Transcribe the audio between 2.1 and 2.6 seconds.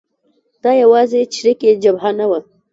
نه وه.